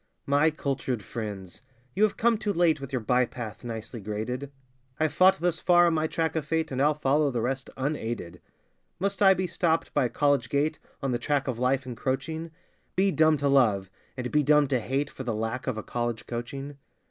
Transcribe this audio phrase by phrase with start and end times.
[0.25, 1.61] My cultured friends!
[1.93, 4.51] you have come too late With your bypath nicely graded;
[4.99, 8.41] I've fought thus far on my track of Fate, And I'll follow the rest unaided.
[8.97, 12.49] Must I be stopped by a college gate On the track of Life encroaching?
[12.95, 16.25] Be dumb to Love, and be dumb to Hate, For the lack of a college
[16.25, 16.79] coaching?